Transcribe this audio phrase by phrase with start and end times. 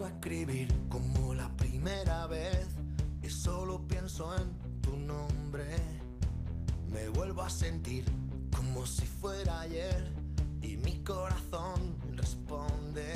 [0.00, 2.68] A escribir como la primera vez
[3.20, 5.76] y solo pienso en tu nombre.
[6.88, 8.04] Me vuelvo a sentir
[8.56, 10.08] como si fuera ayer
[10.62, 13.12] y mi corazón responde.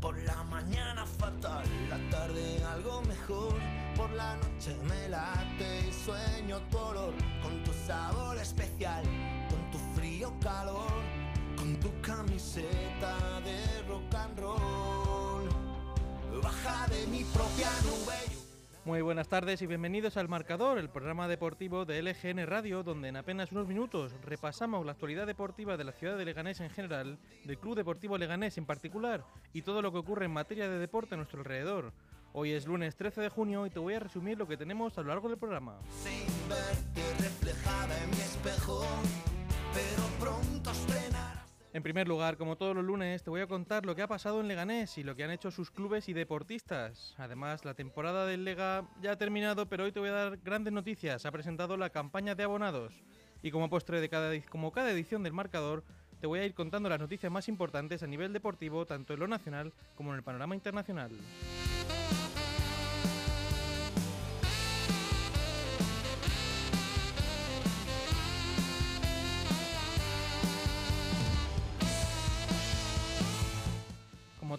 [0.00, 3.54] Por la mañana fatal, la tarde algo mejor.
[3.96, 9.04] Por la noche me late y sueño tu olor con tu sabor especial,
[9.48, 11.00] con tu frío calor,
[11.56, 15.27] con tu camiseta de rock and roll.
[16.42, 18.14] Baja de mi propia nube.
[18.84, 23.16] Muy buenas tardes y bienvenidos al Marcador, el programa deportivo de LGN Radio, donde en
[23.16, 27.58] apenas unos minutos repasamos la actualidad deportiva de la ciudad de Leganés en general, del
[27.58, 31.16] Club Deportivo Leganés en particular y todo lo que ocurre en materia de deporte a
[31.16, 31.92] nuestro alrededor.
[32.32, 35.02] Hoy es lunes 13 de junio y te voy a resumir lo que tenemos a
[35.02, 35.78] lo largo del programa.
[36.02, 38.84] Sin verte reflejada en mi espejo,
[39.74, 41.17] pero pronto estrenarás.
[41.74, 44.40] En primer lugar, como todos los lunes, te voy a contar lo que ha pasado
[44.40, 47.14] en Leganés y lo que han hecho sus clubes y deportistas.
[47.18, 50.72] Además, la temporada del Lega ya ha terminado, pero hoy te voy a dar grandes
[50.72, 51.26] noticias.
[51.26, 52.94] Ha presentado la campaña de abonados.
[53.42, 55.84] Y como postre de cada, como cada edición del marcador,
[56.20, 59.28] te voy a ir contando las noticias más importantes a nivel deportivo, tanto en lo
[59.28, 61.10] nacional como en el panorama internacional.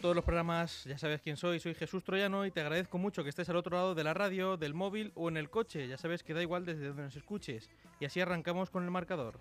[0.01, 3.29] Todos los programas, ya sabes quién soy, soy Jesús Troyano y te agradezco mucho que
[3.29, 5.87] estés al otro lado de la radio, del móvil o en el coche.
[5.89, 7.69] Ya sabes que da igual desde donde nos escuches.
[7.99, 9.37] Y así arrancamos con el marcador.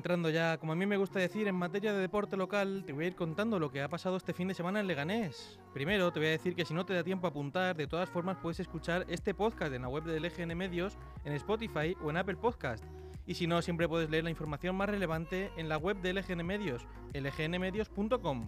[0.00, 3.04] Entrando ya, como a mí me gusta decir, en materia de deporte local, te voy
[3.04, 5.60] a ir contando lo que ha pasado este fin de semana en Leganés.
[5.74, 8.08] Primero, te voy a decir que si no te da tiempo a apuntar, de todas
[8.08, 10.96] formas puedes escuchar este podcast en la web del LGN Medios,
[11.26, 12.82] en Spotify o en Apple Podcast.
[13.26, 16.46] Y si no, siempre puedes leer la información más relevante en la web de LGN
[16.46, 18.46] Medios, lgnmedios.com.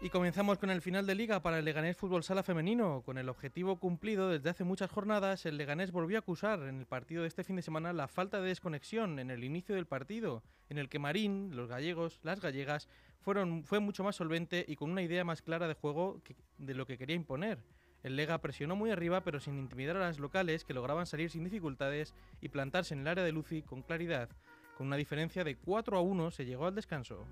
[0.00, 3.02] Y comenzamos con el final de liga para el Leganés Fútbol Sala Femenino.
[3.04, 6.86] Con el objetivo cumplido desde hace muchas jornadas, el Leganés volvió a acusar en el
[6.86, 10.44] partido de este fin de semana la falta de desconexión en el inicio del partido,
[10.68, 12.88] en el que Marín, los gallegos, las gallegas,
[13.18, 16.22] fueron, fue mucho más solvente y con una idea más clara de juego
[16.58, 17.58] de lo que quería imponer.
[18.04, 21.42] El Lega presionó muy arriba pero sin intimidar a las locales que lograban salir sin
[21.42, 24.28] dificultades y plantarse en el área de Lucy con claridad.
[24.76, 27.26] Con una diferencia de 4 a 1 se llegó al descanso.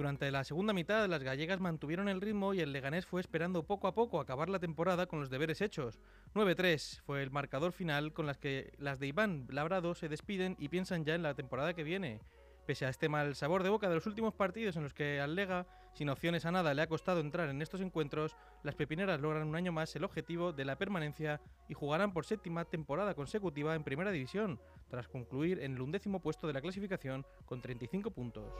[0.00, 3.86] Durante la segunda mitad, las gallegas mantuvieron el ritmo y el Leganés fue esperando poco
[3.86, 6.00] a poco acabar la temporada con los deberes hechos.
[6.34, 10.70] 9-3 fue el marcador final con las que las de Iván Labrado se despiden y
[10.70, 12.22] piensan ya en la temporada que viene.
[12.66, 15.34] Pese a este mal sabor de boca de los últimos partidos en los que al
[15.34, 19.46] Lega, sin opciones a nada, le ha costado entrar en estos encuentros, las pepineras logran
[19.46, 23.84] un año más el objetivo de la permanencia y jugarán por séptima temporada consecutiva en
[23.84, 28.52] Primera División, tras concluir en el undécimo puesto de la clasificación con 35 puntos.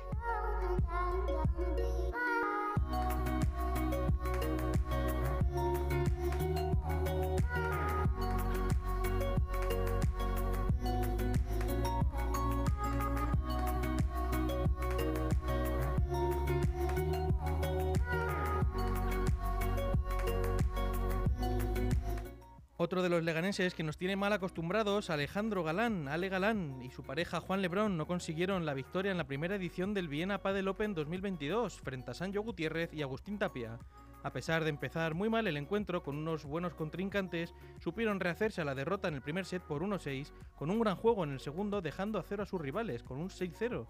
[22.82, 27.02] Otro de los leganenses que nos tiene mal acostumbrados, Alejandro Galán, Ale Galán y su
[27.02, 30.94] pareja Juan Lebrón no consiguieron la victoria en la primera edición del Viena Padel Open
[30.94, 33.78] 2022 frente a Sancho Gutiérrez y Agustín Tapia.
[34.22, 38.64] A pesar de empezar muy mal el encuentro con unos buenos contrincantes, supieron rehacerse a
[38.64, 41.82] la derrota en el primer set por 1-6, con un gran juego en el segundo
[41.82, 43.86] dejando a cero a sus rivales, con un 6-0.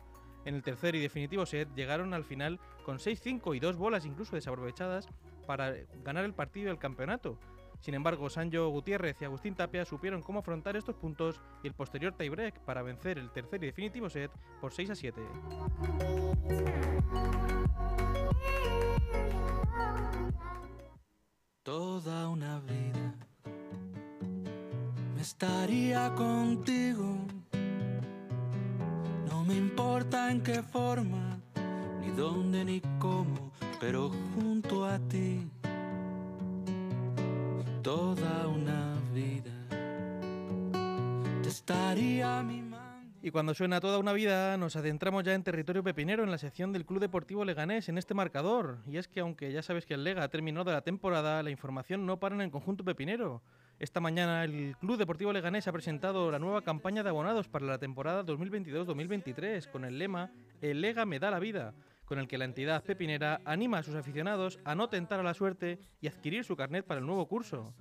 [0.47, 4.35] En el tercer y definitivo set llegaron al final con 6-5 y dos bolas incluso
[4.35, 5.07] desaprovechadas
[5.47, 7.39] para ganar el partido y el campeonato.
[7.81, 12.15] Sin embargo, Sancho Gutiérrez y Agustín Tapia supieron cómo afrontar estos puntos y el posterior
[12.15, 14.31] tiebreak para vencer el tercer y definitivo set
[14.61, 15.21] por 6 a 7.
[21.63, 23.15] Toda una vida
[25.15, 27.17] me estaría contigo
[29.51, 31.41] me importa en qué forma,
[32.01, 33.51] ni dónde ni cómo,
[33.81, 35.51] pero junto a ti
[37.83, 39.53] toda una vida
[41.43, 42.79] te estaría mimando.
[43.23, 46.73] Y cuando suena toda una vida, nos adentramos ya en territorio pepinero en la sección
[46.73, 48.79] del Club Deportivo Leganés en este marcador.
[48.87, 52.07] Y es que aunque ya sabes que el Lega ha terminado la temporada, la información
[52.07, 53.43] no para en el conjunto pepinero.
[53.79, 57.79] Esta mañana el Club Deportivo Leganés ha presentado la nueva campaña de abonados para la
[57.79, 60.31] temporada 2022-2023 con el lema
[60.61, 61.75] El Lega me da la vida,
[62.11, 65.33] con el que la entidad pepinera anima a sus aficionados a no tentar a la
[65.33, 67.73] suerte y adquirir su carnet para el nuevo curso.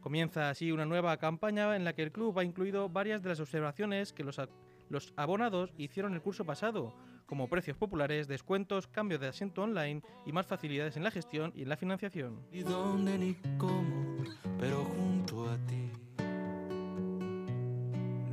[0.00, 3.40] Comienza así una nueva campaña en la que el club ha incluido varias de las
[3.40, 4.40] observaciones que los,
[4.88, 6.94] los abonados hicieron el curso pasado,
[7.26, 11.62] como precios populares, descuentos, cambio de asiento online y más facilidades en la gestión y
[11.62, 12.38] en la financiación.
[12.52, 14.22] Ni dónde ni cómo,
[14.60, 15.90] pero junto a ti.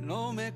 [0.00, 0.52] No me.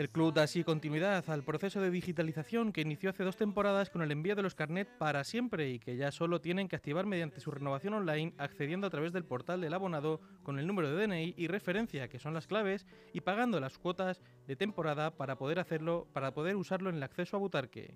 [0.00, 4.00] El club da así continuidad al proceso de digitalización que inició hace dos temporadas con
[4.00, 7.38] el envío de los carnet para siempre y que ya solo tienen que activar mediante
[7.38, 11.34] su renovación online accediendo a través del portal del abonado con el número de DNI
[11.36, 16.08] y referencia que son las claves y pagando las cuotas de temporada para poder hacerlo
[16.14, 17.92] para poder usarlo en el acceso a Butarque.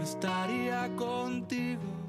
[0.00, 2.06] estaría contigo.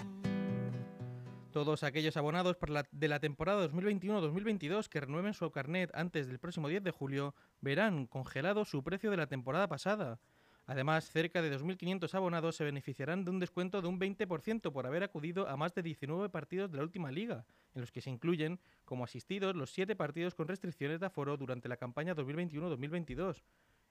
[1.57, 2.55] Todos aquellos abonados
[2.91, 8.05] de la temporada 2021-2022 que renueven su carnet antes del próximo 10 de julio verán
[8.05, 10.19] congelado su precio de la temporada pasada.
[10.67, 15.01] Además, cerca de 2.500 abonados se beneficiarán de un descuento de un 20% por haber
[15.01, 17.43] acudido a más de 19 partidos de la última liga,
[17.73, 21.67] en los que se incluyen como asistidos los 7 partidos con restricciones de aforo durante
[21.67, 23.41] la campaña 2021-2022.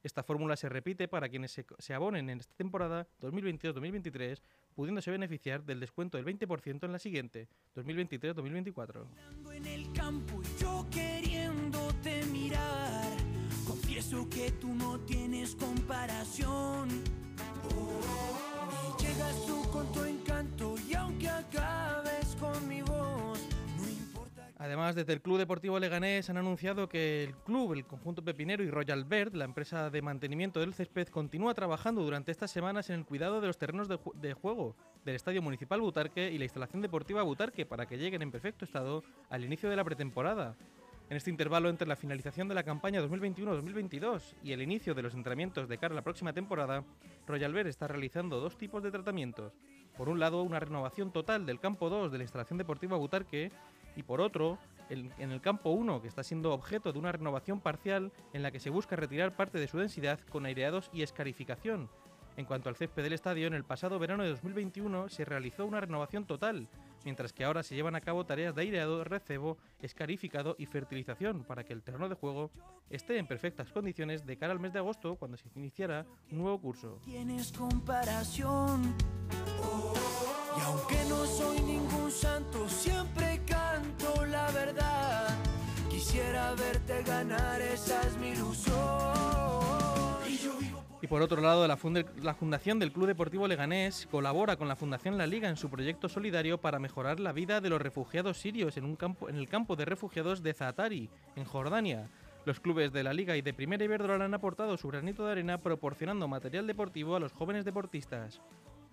[0.06, 4.40] Esta fórmula se repite para quienes se, se abonen en esta temporada 2022-2023,
[4.72, 9.04] pudiéndose beneficiar del descuento del 20% en la siguiente, 2023-2024.
[9.28, 13.16] Ando en el campo y yo queriéndote mirar.
[13.66, 16.88] Confieso que tú no tienes comparación.
[18.78, 22.68] Y llegas tú con tu encanto y aunque acabes con
[24.58, 28.70] Además, desde el Club Deportivo Leganés han anunciado que el club, el conjunto pepinero y
[28.70, 33.04] Royal Bird, la empresa de mantenimiento del césped, continúa trabajando durante estas semanas en el
[33.04, 34.74] cuidado de los terrenos de, ju- de juego
[35.04, 39.04] del Estadio Municipal Butarque y la instalación deportiva Butarque para que lleguen en perfecto estado
[39.28, 40.56] al inicio de la pretemporada.
[41.10, 45.14] En este intervalo entre la finalización de la campaña 2021-2022 y el inicio de los
[45.14, 46.82] entrenamientos de cara a la próxima temporada,
[47.26, 49.52] Royal Bear está realizando dos tipos de tratamientos.
[49.96, 53.52] Por un lado, una renovación total del campo 2 de la instalación deportiva Butarque
[53.96, 54.58] y por otro,
[54.88, 58.60] en el campo 1, que está siendo objeto de una renovación parcial en la que
[58.60, 61.88] se busca retirar parte de su densidad con aireados y escarificación.
[62.36, 65.80] En cuanto al césped del estadio, en el pasado verano de 2021 se realizó una
[65.80, 66.68] renovación total,
[67.02, 71.64] mientras que ahora se llevan a cabo tareas de aireado, recebo, escarificado y fertilización para
[71.64, 72.50] que el terreno de juego
[72.90, 76.60] esté en perfectas condiciones de cara al mes de agosto, cuando se iniciará un nuevo
[76.60, 77.00] curso.
[77.02, 78.94] Tienes comparación.
[80.58, 83.35] Y aunque no soy ningún santo, siempre
[83.76, 85.28] canto la verdad.
[85.90, 88.76] Quisiera verte ganar, esa es mi ilusión.
[90.28, 91.76] Y yo vivo Y por otro lado, la,
[92.34, 96.58] Fundación del Club Deportivo Leganés colabora con la Fundación La Liga en su proyecto solidario
[96.58, 99.84] para mejorar la vida de los refugiados sirios en, un campo, en el campo de
[99.84, 102.08] refugiados de Zaatari, en Jordania.
[102.44, 105.58] Los clubes de la Liga y de Primera Iberdrola han aportado su granito de arena
[105.58, 108.40] proporcionando material deportivo a los jóvenes deportistas.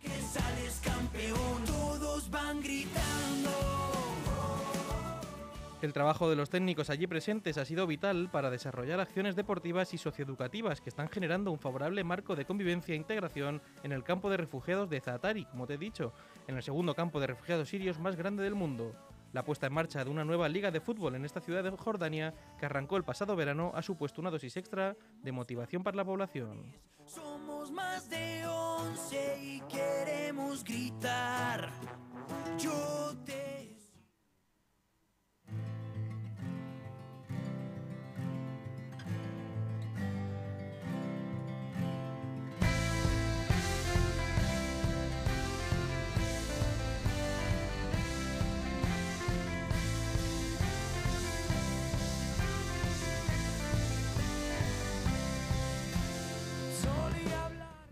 [0.02, 1.64] que sales campeón.
[1.66, 4.13] Todos van gritando.
[5.84, 9.98] El trabajo de los técnicos allí presentes ha sido vital para desarrollar acciones deportivas y
[9.98, 14.38] socioeducativas que están generando un favorable marco de convivencia e integración en el campo de
[14.38, 16.14] refugiados de Zaatari, como te he dicho,
[16.48, 18.96] en el segundo campo de refugiados sirios más grande del mundo.
[19.34, 22.34] La puesta en marcha de una nueva liga de fútbol en esta ciudad de Jordania,
[22.58, 26.78] que arrancó el pasado verano, ha supuesto una dosis extra de motivación para la población.
[27.06, 31.72] Somos más de once y queremos gritar.
[32.58, 33.63] Yo te.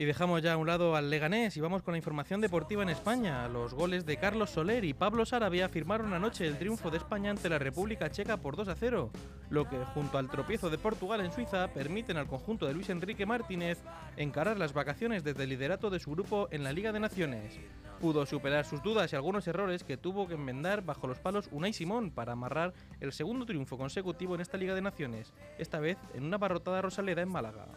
[0.01, 2.89] Y dejamos ya a un lado al Leganés y vamos con la información deportiva en
[2.89, 3.47] España.
[3.47, 7.49] Los goles de Carlos Soler y Pablo Sarabia firmaron anoche el triunfo de España ante
[7.49, 9.11] la República Checa por 2 a 0,
[9.51, 13.27] lo que junto al tropiezo de Portugal en Suiza permiten al conjunto de Luis Enrique
[13.27, 13.77] Martínez
[14.17, 17.59] encarar las vacaciones desde el liderato de su grupo en la Liga de Naciones.
[17.99, 21.73] Pudo superar sus dudas y algunos errores que tuvo que enmendar bajo los palos Unai
[21.73, 26.23] Simón para amarrar el segundo triunfo consecutivo en esta Liga de Naciones, esta vez en
[26.23, 27.67] una barrotada rosaleda en Málaga.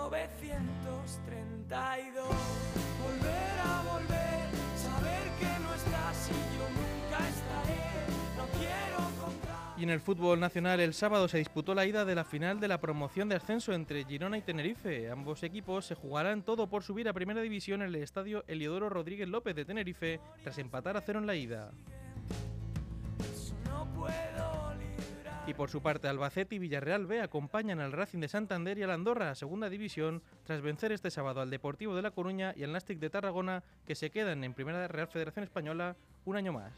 [0.00, 2.26] En 1932.
[3.02, 7.84] Volver a volver, saber que no estás y yo nunca estaré.
[8.36, 9.78] No quiero contar.
[9.78, 12.68] Y en el fútbol nacional el sábado se disputó la ida de la final de
[12.68, 15.10] la promoción de ascenso entre Girona y Tenerife.
[15.10, 19.28] Ambos equipos se jugarán todo por subir a primera división en el estadio Eliodoro Rodríguez
[19.28, 21.70] López de Tenerife tras empatar a cero en la ida.
[23.32, 24.39] Eso no puedo.
[25.50, 28.92] Y por su parte Albacete y Villarreal B acompañan al Racing de Santander y al
[28.92, 32.70] Andorra a segunda división tras vencer este sábado al Deportivo de La Coruña y al
[32.70, 36.72] Nastic de Tarragona que se quedan en primera Real Federación Española un año más.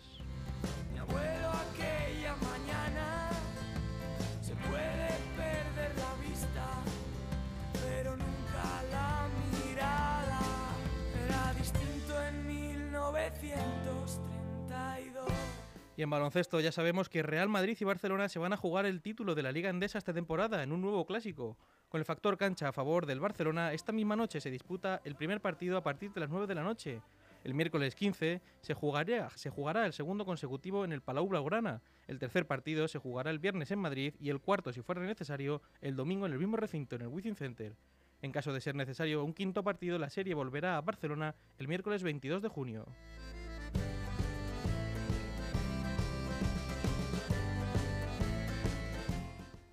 [16.02, 19.36] En baloncesto ya sabemos que Real Madrid y Barcelona se van a jugar el título
[19.36, 21.56] de la Liga Endesa esta temporada en un nuevo clásico.
[21.88, 25.40] Con el factor cancha a favor del Barcelona, esta misma noche se disputa el primer
[25.40, 27.00] partido a partir de las 9 de la noche.
[27.44, 31.82] El miércoles 15 se jugará, se jugará el segundo consecutivo en el Palau Blaugrana.
[32.08, 35.62] El tercer partido se jugará el viernes en Madrid y el cuarto, si fuera necesario,
[35.80, 37.76] el domingo en el mismo recinto, en el Wizzing Center.
[38.22, 42.02] En caso de ser necesario un quinto partido, la serie volverá a Barcelona el miércoles
[42.02, 42.86] 22 de junio.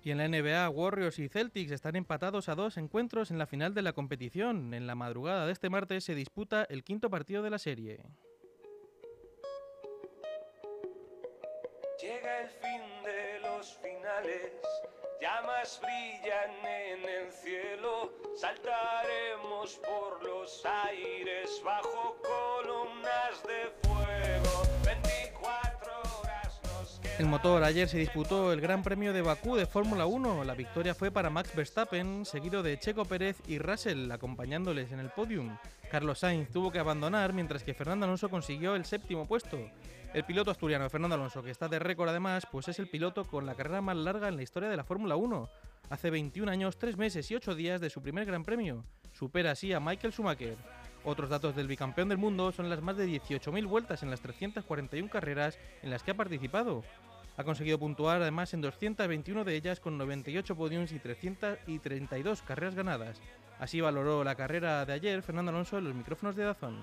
[0.02, 3.74] Y en la NBA, Warriors y Celtics están empatados a dos encuentros en la final
[3.74, 4.72] de la competición.
[4.72, 8.00] En la madrugada de este martes se disputa el quinto partido de la serie.
[12.00, 14.52] Llega el fin de los finales,
[15.20, 22.79] llamas brillan en el cielo, saltaremos por los aires bajo columnas
[27.20, 30.42] El motor ayer se disputó el Gran Premio de Bakú de Fórmula 1.
[30.42, 35.10] La victoria fue para Max Verstappen, seguido de Checo Pérez y Russell acompañándoles en el
[35.10, 35.54] podium.
[35.90, 39.58] Carlos Sainz tuvo que abandonar mientras que Fernando Alonso consiguió el séptimo puesto.
[40.14, 43.44] El piloto asturiano Fernando Alonso, que está de récord además, pues es el piloto con
[43.44, 45.50] la carrera más larga en la historia de la Fórmula 1.
[45.90, 48.82] Hace 21 años, 3 meses y 8 días de su primer Gran Premio.
[49.12, 50.56] Supera así a Michael Schumacher.
[51.04, 55.10] Otros datos del bicampeón del mundo son las más de 18.000 vueltas en las 341
[55.10, 56.82] carreras en las que ha participado.
[57.40, 63.18] Ha conseguido puntuar además en 221 de ellas con 98 podiums y 332 carreras ganadas.
[63.58, 66.76] Así valoró la carrera de ayer Fernando Alonso en los micrófonos de Dazón.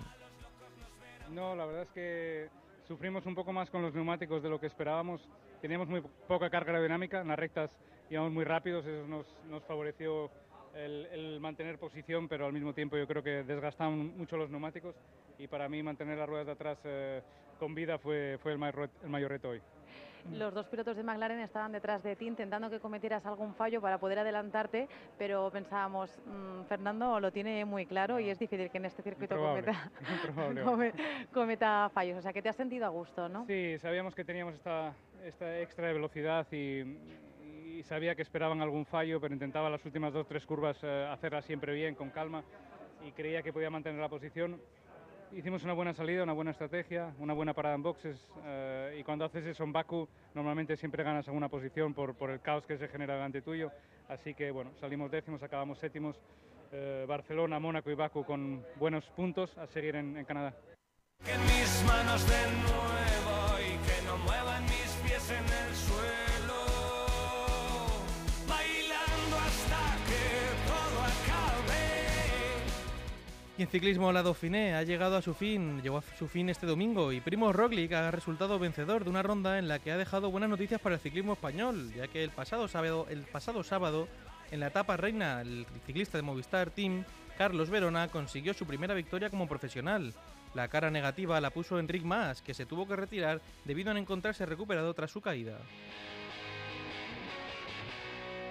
[1.30, 2.50] No, la verdad es que
[2.88, 5.22] sufrimos un poco más con los neumáticos de lo que esperábamos.
[5.62, 7.70] Teníamos muy po- poca carga aerodinámica, en las rectas
[8.10, 10.32] íbamos muy rápidos, eso nos, nos favoreció
[10.74, 14.96] el, el mantener posición, pero al mismo tiempo yo creo que desgastaban mucho los neumáticos
[15.38, 17.22] y para mí mantener las ruedas de atrás eh,
[17.60, 19.62] con vida fue, fue el, mayor, el mayor reto hoy.
[20.32, 23.98] Los dos pilotos de McLaren estaban detrás de ti intentando que cometieras algún fallo para
[23.98, 28.86] poder adelantarte, pero pensábamos, mm, Fernando lo tiene muy claro y es difícil que en
[28.86, 29.92] este circuito Improbable, cometa,
[30.58, 30.94] improbable.
[31.34, 32.18] cometa fallos.
[32.18, 33.46] O sea, que te has sentido a gusto, ¿no?
[33.46, 34.94] Sí, sabíamos que teníamos esta,
[35.24, 36.82] esta extra de velocidad y,
[37.78, 41.46] y sabía que esperaban algún fallo, pero intentaba las últimas dos tres curvas eh, hacerlas
[41.46, 42.44] siempre bien, con calma,
[43.06, 44.60] y creía que podía mantener la posición.
[45.34, 49.26] Hicimos una buena salida, una buena estrategia, una buena parada en boxes, eh, y cuando
[49.26, 52.88] haces eso en Baku, normalmente siempre ganas alguna posición por, por el caos que se
[52.88, 53.72] genera delante tuyo.
[54.08, 56.16] Así que bueno, salimos décimos, acabamos séptimos.
[56.74, 60.54] eh, Barcelona, Mónaco y Baku con buenos puntos a seguir en- en Canadá.
[61.24, 64.77] Que mis manos de nuevo y que no muevan mis
[73.58, 76.68] Y en ciclismo la Dauphiné ha llegado a su fin, llegó a su fin este
[76.68, 80.30] domingo y Primo Roglic ha resultado vencedor de una ronda en la que ha dejado
[80.30, 84.08] buenas noticias para el ciclismo español, ya que el pasado sábado,
[84.52, 87.04] en la etapa reina, el ciclista de Movistar Team,
[87.36, 90.14] Carlos Verona, consiguió su primera victoria como profesional.
[90.54, 94.00] La cara negativa la puso Enric Mas, que se tuvo que retirar debido a no
[94.00, 95.58] encontrarse recuperado tras su caída.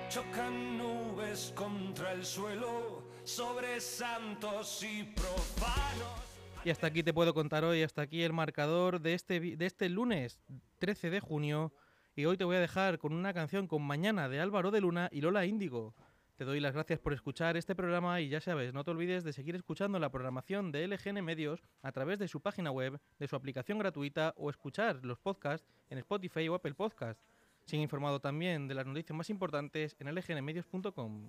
[0.09, 6.27] Chocan nubes contra el suelo sobre santos y profanos.
[6.65, 9.89] Y hasta aquí te puedo contar hoy, hasta aquí el marcador de este, de este
[9.89, 10.39] lunes
[10.79, 11.73] 13 de junio.
[12.15, 15.09] Y hoy te voy a dejar con una canción con Mañana de Álvaro de Luna
[15.11, 15.93] y Lola Índigo.
[16.37, 19.33] Te doy las gracias por escuchar este programa y ya sabes, no te olvides de
[19.33, 23.35] seguir escuchando la programación de LGN Medios a través de su página web, de su
[23.35, 27.21] aplicación gratuita o escuchar los podcasts en Spotify o Apple Podcast.
[27.67, 31.29] Sigue informado también de las noticias más importantes en lgnmedios.com.